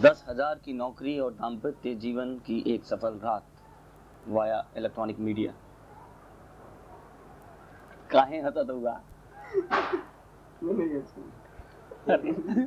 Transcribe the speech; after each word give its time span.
दस 0.00 0.24
हज़ार 0.28 0.58
की 0.64 0.72
नौकरी 0.72 1.18
और 1.18 1.32
दाम्पत्य 1.32 1.94
जीवन 1.94 2.34
की 2.46 2.62
एक 2.66 2.84
सफल 2.84 3.18
रात 3.24 3.46
वाया 4.28 4.62
इलेक्ट्रॉनिक 4.76 5.18
मीडिया 5.18 5.52
काहे 8.10 8.40
हंसत 8.40 8.70
होगा 8.70 8.92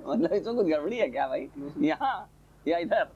मतलब 0.07 0.33
इसमें 0.33 0.55
कुछ 0.55 0.65
गड़बड़ी 0.67 0.97
है 0.97 1.07
क्या 1.09 1.27
भाई? 1.27 1.49
यहाँ? 1.79 2.29
या 2.65 2.77
इधर? 2.77 3.07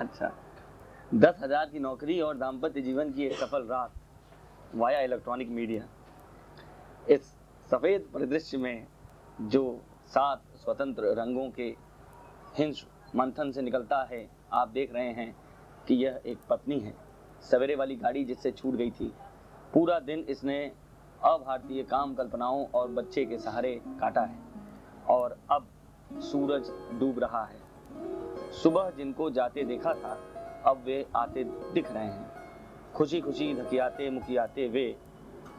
अच्छा। 0.00 0.32
दस 1.14 1.38
हज़ार 1.42 1.66
की 1.66 1.78
नौकरी 1.78 2.20
और 2.20 2.36
दाम्पत्य 2.36 2.80
जीवन 2.80 3.12
की 3.12 3.26
एक 3.26 3.36
सफल 3.38 3.66
रात 3.70 4.74
वाया 4.74 5.00
इलेक्ट्रॉनिक 5.00 5.48
मीडिया 5.50 5.84
इस 7.06 7.34
सफ़ेद 7.70 8.08
परिदृश्य 8.14 8.58
में 8.58 8.86
जो 9.42 9.64
सात 10.08 10.42
स्वतंत्र 10.56 11.02
रंगों 11.04 11.50
के 11.50 11.76
हिंस 12.58 12.86
मंथन 13.16 13.50
से 13.52 13.62
निकलता 13.62 14.02
है। 14.02 14.30
आप 14.52 14.68
देख 14.68 14.94
रहे 14.94 15.08
हैं 15.08 15.36
कि 15.88 15.94
यह 15.94 16.20
एक 16.26 16.38
पत्नी 16.50 16.78
है। 16.80 16.94
सवेरे 17.42 17.74
वाली 17.74 17.96
गाड़ी 17.96 18.24
जिससे 18.24 18.50
छूट 18.50 18.74
गई 18.74 18.90
थी। 18.90 19.12
पूरा 19.74 19.98
दिन 19.98 20.20
इसने 20.28 20.72
अभारतीय 21.24 21.82
काम 21.82 22.14
कल्पनाओं 22.14 22.66
और 22.66 22.88
बच्चे 22.88 23.24
के 23.24 23.38
सहारे 23.38 23.80
काटा 23.86 24.20
है 24.20 24.38
और 25.10 25.38
अब 25.50 25.66
सूरज 26.12 26.70
डूब 27.00 27.18
रहा 27.18 27.44
है। 27.44 27.60
सुबह 28.52 28.90
जिनको 28.90 29.30
जाते 29.30 29.64
देखा 29.64 29.94
था, 29.94 30.18
अब 30.66 30.82
वे 30.84 31.06
आते 31.16 31.44
दिख 31.44 31.92
रहे 31.92 32.04
हैं। 32.04 32.30
खुशी 32.94 33.20
खुशी 33.20 33.54
धकियाते 33.54 34.10
मुखियाते 34.10 34.68
वे 34.68 34.96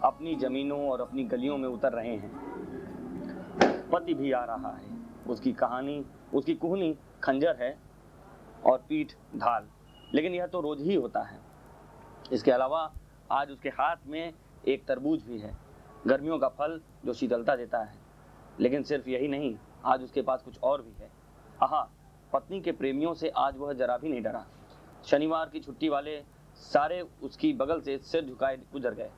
अपनी 0.03 0.35
जमीनों 0.35 0.89
और 0.89 1.01
अपनी 1.01 1.23
गलियों 1.23 1.57
में 1.57 1.69
उतर 1.69 1.91
रहे 1.91 2.15
हैं। 2.15 2.48
पति 3.91 4.13
भी 4.13 4.31
आ 4.31 4.43
रहा 4.43 4.71
है। 4.71 4.99
उसकी 5.27 5.53
कहानी, 5.53 6.05
उसकी 6.33 6.55
कुहनी 6.55 6.97
खंजर 7.23 7.55
है 7.55 7.79
और 8.65 8.85
पीठ 8.89 9.13
ढाल। 9.35 9.67
लेकिन 10.13 10.33
यह 10.33 10.47
तो 10.47 10.61
रोज 10.61 10.81
ही 10.81 10.95
होता 10.95 11.21
है। 11.21 11.39
इसके 12.31 12.51
अलावा 12.51 12.93
आज 13.31 13.51
उसके 13.51 13.69
हाथ 13.69 13.95
में 14.07 14.33
एक 14.67 14.85
तरबूज 14.85 15.23
भी 15.23 15.39
है। 15.39 15.57
गर्मियों 16.07 16.39
का 16.39 16.49
फल 16.49 16.81
जो 17.05 17.13
शीतलता 17.13 17.55
देता 17.55 17.79
है। 17.79 17.97
लेकिन 18.59 18.83
सिर्फ़ 18.83 19.09
यही 19.09 19.27
नहीं, 19.27 19.57
आज 19.85 20.03
उसके 20.03 20.21
पास 20.21 20.41
कुछ 20.41 20.59
और 20.63 20.81
भी 20.81 20.91
है। 20.91 21.11
आहा, 21.63 21.89
पत्नी 22.33 22.61
के 22.61 22.71
प्रेमियों 22.71 23.13
से 23.13 23.29
आज 23.29 23.57
वह 23.57 23.73
जरा 23.73 23.97
भी 23.97 24.09
नहीं 24.09 24.21
डरा। 24.21 24.45
शनिवार 25.05 25.49
की 25.49 25.59
छुट्टी 25.59 25.89
वाले 25.89 26.23
सारे 26.55 27.01
उसकी 27.01 27.53
बगल 27.53 27.81
से 27.81 27.97
सिर 27.97 28.25
झुकाए 28.25 28.57
गुजर 28.57 28.93
गए। 28.93 29.11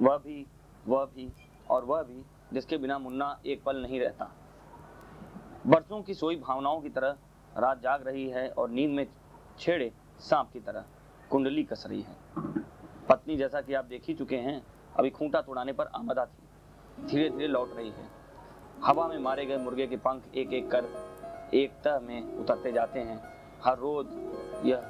वह 0.00 0.16
भी 0.16 0.46
वह 0.86 1.04
भी 1.04 1.32
और 1.70 1.84
वह 1.84 2.02
भी 2.02 2.24
जिसके 2.56 2.76
बिना 2.76 2.98
मुन्ना 2.98 3.28
एक 3.46 3.62
पल 3.64 3.76
नहीं 3.76 4.00
रहता। 4.00 4.30
बरसों 5.66 6.02
की 6.02 6.14
सोई 6.14 6.36
भावनाओं 6.36 6.80
की 6.80 6.88
तरह 6.88 7.16
रात 7.52 7.80
जाग 7.82 8.06
रही 8.06 8.28
है 8.30 8.48
और 8.48 8.70
नींद 8.70 8.90
में 8.90 9.06
छेड़े 9.58 9.92
सांप 10.20 10.50
की 10.52 10.60
तरह 10.60 10.84
कुंडली 11.30 11.64
कस 11.64 11.84
रही 11.86 12.02
है। 12.02 12.16
पत्नी 13.08 13.36
जैसा 13.36 13.60
कि 13.60 13.74
आप 13.74 13.84
देख 13.84 14.06
ही 14.08 14.14
चुके 14.14 14.36
हैं, 14.36 14.62
अभी 14.94 15.10
खूंटा 15.10 15.40
तोड़ाने 15.40 15.72
पर 15.72 15.86
आमदा 15.86 16.24
थी। 16.26 17.06
धीरे 17.06 17.28
धीरे 17.30 17.48
लौट 17.48 17.74
रही 17.76 17.90
है। 17.90 18.08
हवा 18.84 19.06
में 19.08 19.18
मारे 19.18 19.44
गए 19.46 19.56
मुर्गे 19.56 19.86
के 19.86 19.96
पंख 19.96 20.34
एक 20.34 20.52
एक 20.52 20.70
कर 20.70 20.84
एक 21.54 21.72
तह 21.84 21.98
में 21.98 22.38
उतरते 22.38 22.72
जाते 22.72 23.00
हैं। 23.00 23.18
हर 23.64 23.78
रोज 23.78 24.06
यह 24.66 24.88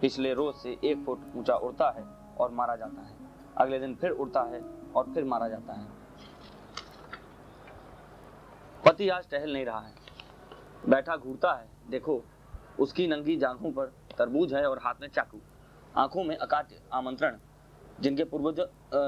पिछले 0.00 0.34
रोज 0.34 0.54
से 0.54 0.76
एक 0.84 1.04
फुट 1.06 1.20
ऊँचा 1.36 1.54
उड़ता 1.54 1.90
है 1.90 2.04
और 2.38 2.50
मारा 2.50 2.76
जाता 2.76 3.02
है। 3.02 3.16
अगले 3.56 3.78
दिन 3.78 3.94
फिर 3.94 4.10
उड़ता 4.10 4.42
है 4.42 4.60
और 4.96 5.12
फिर 5.14 5.24
मारा 5.24 5.48
जाता 5.48 5.72
है। 5.72 5.99
पति 8.90 9.08
आज 9.08 9.28
टहल 9.30 9.52
नहीं 9.52 9.64
रहा 9.64 9.80
है। 9.80 10.88
बैठा 10.88 11.16
घूरता 11.16 11.52
है। 11.52 11.66
देखो, 11.90 12.14
उसकी 12.80 13.06
नंगी 13.06 13.36
जांघों 13.36 13.70
पर 13.72 13.92
तरबूज 14.18 14.54
है 14.54 14.64
और 14.66 14.78
हाथ 14.78 14.94
में 15.00 15.06
चाकू। 15.08 15.38
आँखों 15.94 16.24
में 16.24 16.36
अकाट्य 16.36 16.80
आमंत्रण। 16.92 17.36
जिनके 18.00 18.24
पूर्वज 18.24 18.60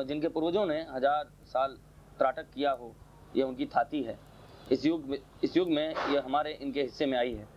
जिनके 0.09 0.29
पूर्वजों 0.29 0.65
ने 0.67 0.79
हज़ार 0.91 1.33
साल 1.47 1.77
त्राटक 2.19 2.51
किया 2.51 2.73
हो, 2.73 2.95
यह 3.35 3.45
उनकी 3.45 3.67
थाती 3.67 4.03
है। 4.03 4.19
इस 4.71 4.87
युग 4.87 5.07
में, 5.07 5.19
इस 5.45 5.57
युग 5.57 5.71
में 5.71 5.89
यह 5.89 6.23
हमारे 6.25 6.53
इनके 6.53 6.83
हिस्से 6.83 7.07
में 7.07 7.19
आई 7.19 7.35
है। 7.35 7.49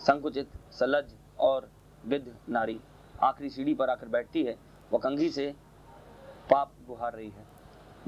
संकुचित 0.00 0.52
सलज 0.72 1.14
और 1.40 1.70
विध 2.04 2.34
नारी 2.48 2.80
आखिरी 3.22 3.50
सीढ़ी 3.50 3.74
पर 3.74 3.90
आकर 3.90 4.08
बैठती 4.08 4.44
है। 4.44 4.56
वह 4.90 4.98
कंघी 5.00 5.30
से 5.30 5.54
पाप 6.50 6.72
गुहार 6.86 7.12
रही 7.12 7.30
है, 7.30 7.46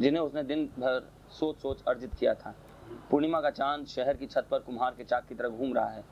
जिन्हें 0.01 0.23
उसने 0.23 0.43
दिन 0.45 0.67
भर 0.79 1.13
सोच 1.33 1.57
सोच 1.59 1.85
अर्जित 1.89 2.15
किया 2.15 2.35
था। 2.35 2.55
पूर्णिमा 3.11 3.41
का 3.41 3.51
चाँद 3.51 3.87
शहर 3.87 4.17
की 4.17 4.27
छत 4.27 4.47
पर 4.51 4.59
कुम्हार 4.59 4.95
के 4.97 5.05
चाक 5.05 5.27
की 5.27 5.35
तरह 5.35 5.49
घूम 5.49 5.75
रहा 5.75 5.89
है। 5.89 6.05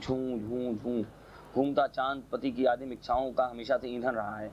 झूं 0.00 0.38
झूं 0.38 0.74
झूं 0.74 1.02
घूमता 1.54 1.86
चाँद, 1.86 2.22
पति 2.32 2.50
की 2.50 2.64
आदिम 2.64 2.92
इच्छाओं 2.92 3.32
का 3.32 3.46
हमेशा 3.46 3.76
से 3.76 3.88
ईंधन 3.88 4.10
रहा 4.10 4.36
है। 4.36 4.50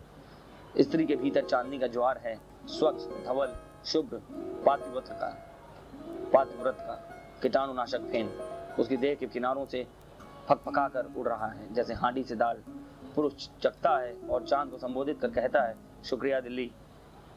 स्त्री 0.79 1.05
के 1.05 1.15
भीतर 1.15 1.45
चांदनी 1.45 1.79
का 1.79 1.87
ज्वार 1.87 2.17
है। 2.17 2.35
स्वच्छ, 2.65 3.25
धवल 3.25 3.55
शुभ्र 3.85 4.17
पातिव्रत 4.65 5.07
का। 5.07 5.27
पातिव्रत 6.33 6.77
का 6.79 6.93
कीटाणुनाशक 7.41 8.01
फेन। 8.01 8.29
उसकी 8.79 8.97
देह 8.97 9.15
के 9.15 9.25
किनारों 9.25 9.65
से 9.65 9.87
फकफका 10.47 10.87
कर 10.87 11.05
उड़ 11.17 11.27
रहा 11.27 11.47
है। 11.47 11.73
जैसे 11.73 11.93
हांडी 11.93 12.23
से 12.23 12.35
दाल 12.35 12.63
पुरुष 13.15 13.49
चकता 13.61 13.97
है 13.97 14.13
और 14.29 14.43
चाँद 14.43 14.71
को 14.71 14.77
संबोधित 14.77 15.19
कर 15.21 15.31
कहता 15.31 15.61
है, 15.61 15.75
शुक्रिया 16.05 16.39
दिल्ली। 16.39 16.71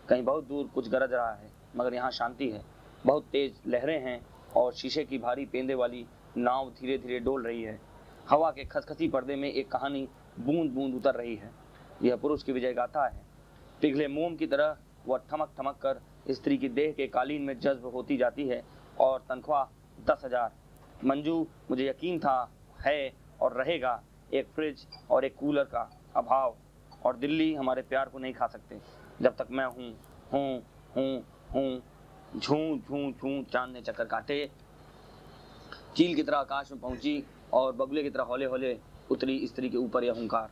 कहीं 0.09 0.25
बहुत 0.25 0.45
दूर 0.45 0.67
कुछ 0.67 0.89
गरज 0.89 1.13
रहा 1.13 1.33
है, 1.33 1.51
मगर 1.77 1.95
यहाँ 1.95 2.11
शांति 2.11 2.51
है। 2.51 2.65
बहुत 3.07 3.25
तेज 3.25 3.61
लहरें 3.67 4.01
हैं 4.01 4.21
और 4.57 4.73
शीशे 4.75 5.05
की 5.05 5.19
भारी 5.19 5.45
पेंदे 5.47 5.75
वाली 5.75 6.05
नाव 6.37 6.71
धीरे 6.71 6.99
धीरे 6.99 7.19
डोल 7.21 7.47
रही 7.47 7.63
है। 7.63 7.79
हवा 8.29 8.51
के 8.51 8.65
खसखसी 8.65 9.09
पर्दे 9.09 9.37
में 9.37 9.49
एक 9.51 9.71
कहानी 9.71 10.07
बूंद 10.41 10.71
बूंद 10.71 10.95
उतर 10.95 11.15
रही 11.15 11.35
है। 11.37 11.51
यह 12.03 12.17
पुरुष 12.17 12.43
की 12.43 12.53
विजय 12.53 12.73
गाथा 12.73 13.07
है। 13.07 13.25
पिघले 13.83 14.09
मोम 14.09 14.37
की 14.37 14.47
तरह 14.47 14.77
वह 15.07 15.19
ठमक 15.31 15.53
ठमक 15.59 15.79
कर 15.83 16.01
स्त्री 16.33 16.57
की 16.59 16.69
देह 16.71 16.93
के 16.93 17.07
कालीन 17.09 17.43
में 17.43 17.59
जज्ब 17.61 17.87
होती 17.87 18.17
जाती 18.17 18.49
है 18.49 18.63
और 19.01 19.25
तनख्वाह 19.29 19.65
दस 20.05 20.23
हज़ार। 20.25 20.53
मंजू, 21.05 21.47
मुझे 21.71 21.89
यकीन 21.89 22.19
था, 22.19 22.53
है 22.81 23.13
और 23.41 23.53
रहेगा 23.53 24.03
एक 24.35 24.47
फ्रिज 24.55 24.87
और 25.11 25.25
एक 25.25 25.35
कूलर 25.37 25.65
का 25.65 25.91
अभाव 26.17 26.57
और 27.05 27.17
दिल्ली 27.17 27.53
हमारे 27.55 27.83
प्यार 27.83 28.09
को 28.09 28.19
नहीं 28.19 28.33
खा 28.33 28.47
सकते। 28.47 28.79
जब 29.23 29.37
तक 29.37 29.49
मैं 29.51 29.67
हूँ 29.67 29.93
हूँ 30.33 30.63
हूँ 30.97 31.25
हूँ 31.53 31.83
झूं 32.37 32.79
झूं 32.79 33.11
झूं, 33.13 33.43
चाँद 33.43 33.73
ने 33.73 33.81
चक्कर 33.81 34.05
काटे। 34.05 34.51
चील 35.97 36.15
की 36.15 36.23
तरह 36.23 36.39
आकाश 36.39 36.73
में 36.73 36.81
पहुँची 36.81 37.23
और 37.53 37.73
बगुले 37.73 38.03
की 38.03 38.11
तरह 38.11 38.25
हौले 38.25 38.45
हौले 38.45 38.79
उतरी 39.11 39.47
स्त्री 39.47 39.69
के 39.69 39.77
ऊपर 39.77 40.05
यह 40.05 40.13
हुंकार। 40.13 40.51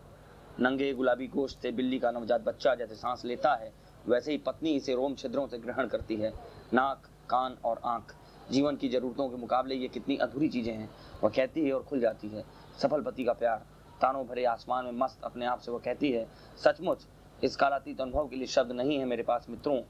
नंगे 0.61 0.93
गुलाबी 0.95 1.27
गोश्त 1.27 1.63
से 1.63 1.73
बिल्ली 1.73 1.99
का 1.99 2.11
नवजात 2.11 2.41
बच्चा 2.41 2.75
जैसे 2.75 2.95
सांस 2.95 3.25
लेता 3.25 3.55
है, 3.55 3.73
वैसे 4.07 4.33
ही 4.33 4.39
पत्नी 4.39 4.71
इसे 4.71 4.95
रोम 4.95 5.15
छिद्रों 5.15 5.47
से 5.47 5.59
ग्रहण 5.59 5.87
करती 5.87 6.17
है। 6.17 6.33
नाक, 6.75 7.09
कान 7.31 7.57
और 7.65 7.81
आँख, 7.85 8.15
जीवन 8.51 8.77
की 8.77 8.89
जरूरतों 8.89 9.29
के 9.29 9.37
मुकाबले 9.37 9.75
ये 9.75 9.89
कितनी 9.89 10.17
अधूरी 10.17 10.49
चीज़ें 10.49 10.73
हैं। 10.73 10.91
वह 11.23 11.31
कहती 11.31 11.65
है 11.67 11.73
और 11.73 11.83
खुल 11.83 12.01
जाती 12.01 12.29
है, 12.29 12.45
सफल 12.83 13.03
पति 13.03 13.25
का 13.25 13.33
प्यार। 13.33 13.67
तानों 14.01 14.27
भरे 14.27 14.45
आसमान 14.45 14.85
में 14.85 14.93
मस्त 14.93 15.25
अपने 15.25 15.47
आप 15.47 15.59
से 15.59 15.71
वह 15.73 15.79
कहती 15.79 16.11
है, 16.11 16.27
सचमुच, 16.65 17.07
इस 17.45 17.57
कालातीत 17.57 18.01
अनुभव 18.01 18.29
के 18.29 18.37
लिए 18.37 18.47
शब्द 18.47 18.73
नहीं 18.73 18.99
है 18.99 19.05
मेरे 19.05 19.23
पास 19.23 19.47
मित्रों। 19.51 19.81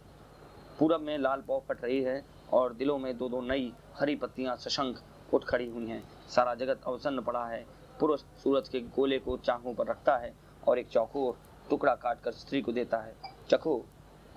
पूरब 0.78 1.00
में 1.00 1.18
लाल 1.18 1.40
पौ 1.40 1.58
फट 1.68 1.84
रही 1.84 2.02
है 2.02 2.24
और 2.52 2.72
दिलों 2.74 2.98
में 2.98 3.16
दो 3.18 3.28
दो 3.28 3.40
नई 3.40 3.72
हरी 4.00 4.16
पत्तियाँ 4.16 4.56
सशंक 4.56 4.98
उठ 5.34 5.44
खड़ी 5.44 5.68
हुई 5.70 5.86
हैं। 5.86 6.02
सारा 6.28 6.54
जगत 6.54 6.80
अवसन्न 6.86 7.22
पड़ा 7.22 7.44
है। 7.46 7.64
पुरुष 8.00 8.20
सूरज 8.20 8.68
के 8.68 8.80
गोले 8.80 9.18
को 9.18 9.36
चाहों 9.36 9.74
पर 9.74 9.86
रखता 9.86 10.16
है 10.16 10.34
और 10.68 10.78
एक 10.78 10.88
चौकोर 10.88 11.38
टुकड़ा 11.70 11.94
काट 11.94 12.20
कर 12.20 12.32
स्त्री 12.32 12.62
को 12.62 12.72
देता 12.72 12.99
है। 12.99 13.14
चखो 13.50 13.76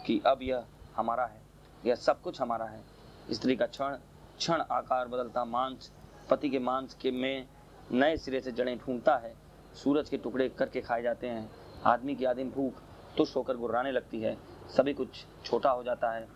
कि 0.06 0.21
अब 0.25 0.39
यह 0.41 0.65
हमारा 0.95 1.25
है। 1.25 1.41
यह 1.85 1.95
सब 1.95 2.21
कुछ 2.21 2.41
हमारा 2.41 2.65
है। 2.65 2.83
स्त्री 3.31 3.56
का 3.56 3.65
क्षण 3.65 3.95
क्षण 4.38 4.62
आकार 4.62 5.07
बदलता 5.07 5.45
मांस, 5.45 5.91
पति 6.29 6.50
के 6.50 6.59
मांस 6.59 6.94
के 6.94 7.12
में 7.12 7.47
नए 7.91 8.17
सिरे 8.17 8.41
से 8.41 8.51
जड़ें 8.51 8.77
ढूंढता 8.77 9.15
है। 9.17 9.33
सूरज 9.75 10.09
के 10.09 10.17
टुकड़े 10.17 10.50
करके 10.50 10.81
खाए 10.81 11.01
जाते 11.01 11.27
हैं। 11.27 11.50
आदमी 11.85 12.15
की 12.15 12.25
आदिम 12.25 12.51
भूख 12.51 12.81
तुष 13.17 13.35
होकर 13.35 13.57
गुर्राने 13.57 13.91
लगती 13.91 14.21
है। 14.21 14.38
सभी 14.69 14.93
कुछ 14.93 15.25
छोटा 15.45 15.69
हो 15.71 15.83
जाता 15.83 16.11
है, 16.11 16.27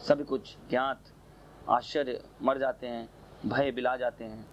सभी 0.00 0.24
कुछ 0.24 0.56
ज्ञात, 0.70 1.00
आश्चर्य 1.68 2.20
मर 2.42 2.58
जाते 2.58 2.86
हैं, 2.86 3.08
भय 3.46 3.70
बिला 3.70 3.96
जाते 3.96 4.24
हैं। 4.24 4.46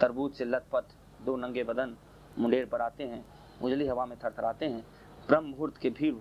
तरबूज 0.00 0.32
से 0.32 0.44
लथपथ, 0.44 0.94
दो 1.22 1.36
नंगे 1.36 1.64
बदन 1.64 1.96
मुंडेर 2.38 2.66
पर 2.66 2.80
आते 2.80 3.04
हैं, 3.04 3.24
उजली 3.62 3.86
हवा 3.86 4.06
में 4.06 4.16
थरथराते 4.18 4.66
हैं, 4.66 4.84
ब्रह्म 5.28 5.44
मुहूर्त 5.44 5.76
के 5.76 5.90
भीड़ 5.90 6.14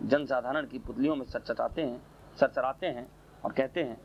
जनसाधारण 0.00 0.66
की 0.66 0.78
पुतलियों 0.78 1.16
में 1.16 1.24
सरचटाते 1.24 1.82
हैं 1.82 2.02
सरचराते 2.36 2.86
हैं 2.88 3.06
और 3.44 3.52
कहते 3.52 3.82
हैं, 3.82 4.00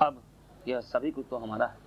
अब 0.00 0.22
यह 0.68 0.80
सभी 0.82 1.10
कुछ 1.10 1.26
तो 1.30 1.36
हमारा 1.36 1.66
है। 1.66 1.80